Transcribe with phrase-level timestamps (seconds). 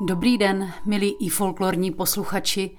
[0.00, 2.70] Dobrý den, milí i folklorní posluchači.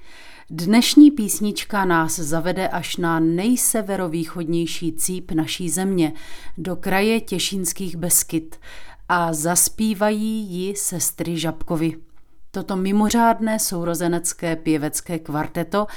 [0.49, 6.13] Dnešní písnička nás zavede až na nejseverovýchodnější cíp naší země,
[6.57, 8.59] do kraje Těšínských Beskyt
[9.09, 11.97] a zaspívají ji sestry Žabkovi.
[12.51, 15.87] Toto mimořádné sourozenecké pěvecké kvarteto,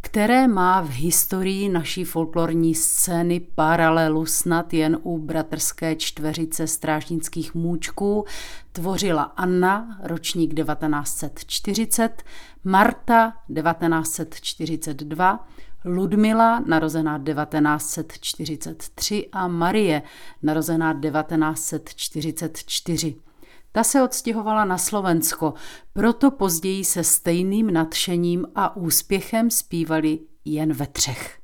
[0.00, 8.24] které má v historii naší folklorní scény paralelu snad jen u bratrské čtveřice strážnických můčků,
[8.72, 12.22] tvořila Anna, ročník 1940,
[12.64, 15.48] Marta 1942,
[15.84, 20.02] Ludmila, narozená 1943 a Marie,
[20.42, 23.29] narozená 1944.
[23.72, 25.54] Ta se odstěhovala na Slovensko,
[25.92, 31.40] proto později se stejným nadšením a úspěchem zpívali jen ve třech.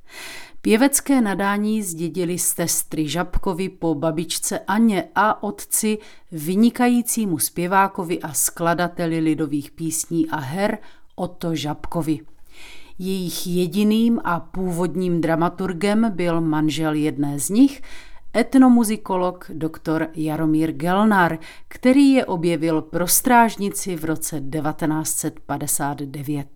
[0.61, 5.97] Pěvecké nadání zdědili z testry Žabkovi po babičce Aně a otci
[6.31, 10.77] vynikajícímu zpěvákovi a skladateli lidových písní a her
[11.15, 12.19] Otto Žabkovi.
[12.99, 17.81] Jejich jediným a původním dramaturgem byl manžel jedné z nich,
[18.37, 20.07] etnomuzikolog dr.
[20.15, 26.47] Jaromír Gelnar, který je objevil pro strážnici v roce 1959.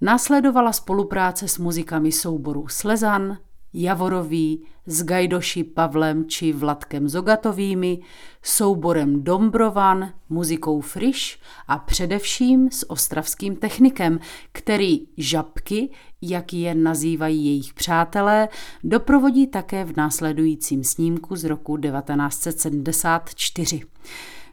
[0.00, 3.38] Následovala spolupráce s muzikami souboru Slezan,
[3.72, 8.00] Javorový, s Gajdoši Pavlem či Vladkem Zogatovými,
[8.42, 14.20] souborem Dombrovan, muzikou Friš a především s ostravským technikem,
[14.52, 15.90] který žabky,
[16.22, 18.48] jak je nazývají jejich přátelé,
[18.84, 23.80] doprovodí také v následujícím snímku z roku 1974.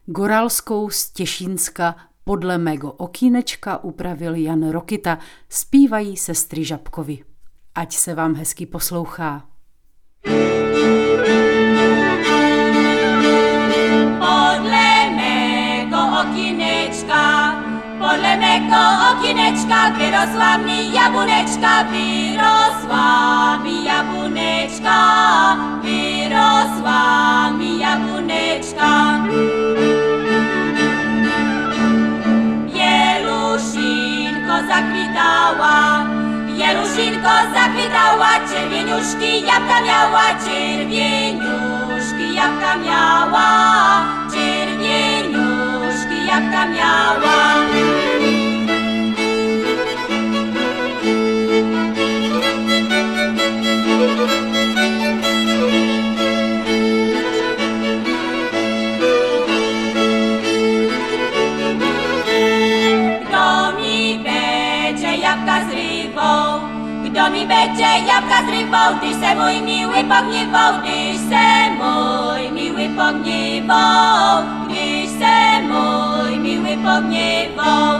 [0.05, 7.23] Goralskou z Těšínska podle mého okýnečka upravil Jan Rokita, zpívají sestry Žabkovi.
[7.77, 9.41] Ať se vám hezky poslouchá.
[14.17, 17.53] Podle mého okýnečka,
[17.97, 24.97] podle mého okýnečka vyrosla mi jabunečka, vyrosla mi jabunečka,
[25.81, 27.66] vyrosla mi
[37.27, 43.49] Jeluszynko zakwitała, czerwieniuszki jabłka miała, czerwieniuszki jabłka miała,
[44.31, 47.36] czerwieniuszki jabłka miała.
[67.17, 68.99] Kto mi będzie jabłka zrywał?
[69.01, 71.45] Tyś se mój miły pogniewał, tyś se
[71.79, 77.99] mój miły pogniewał, tyś se mój miły pogniewał.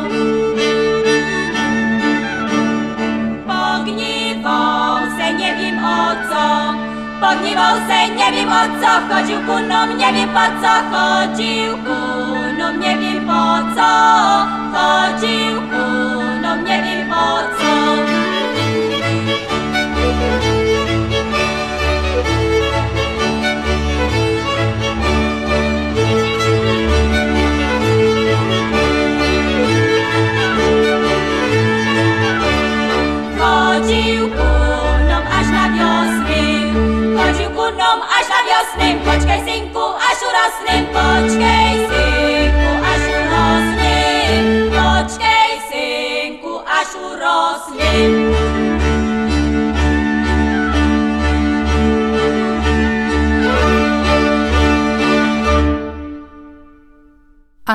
[3.47, 6.73] Pogniewał se nie wiem o co,
[7.22, 11.97] pogniewał se nie wiem o co, chodził ku nom, nie wiem po co, chodził ku
[12.57, 13.89] nom, nie wiem po co,
[14.73, 16.26] chodził ku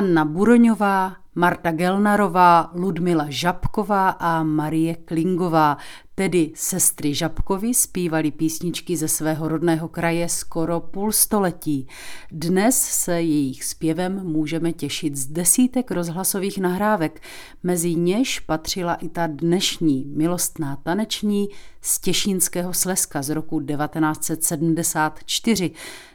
[0.02, 5.76] Anna Buroňová, Marta Gelnarová, Ludmila Žabková a Marie Klingová,
[6.14, 11.86] tedy sestry Žabkovi, zpívali písničky ze svého rodného kraje skoro půl století.
[12.32, 17.22] Dnes se jejich zpěvem můžeme těšit z desítek rozhlasových nahrávek,
[17.62, 21.48] mezi něž patřila i ta dnešní milostná taneční
[21.80, 25.70] z Těšínského Slezska z roku 1974,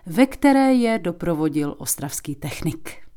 [0.05, 3.07] ve které je doprovodil ostravský technik.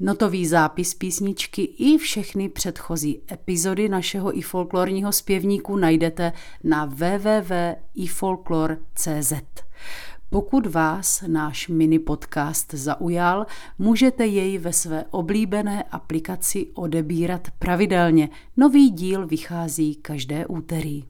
[0.00, 6.32] Notový zápis písničky i všechny předchozí epizody našeho i folklorního zpěvníku najdete
[6.64, 9.32] na www.ifolklor.cz.
[10.30, 13.46] Pokud vás náš mini podcast zaujal,
[13.78, 18.28] můžete jej ve své oblíbené aplikaci odebírat pravidelně.
[18.56, 21.04] Nový díl vychází každé úterý.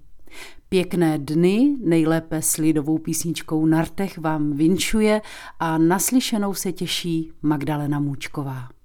[0.68, 5.22] Pěkné dny, nejlépe s lidovou písničkou Nartech vám vinčuje
[5.60, 8.77] a naslyšenou se těší Magdalena Můčková.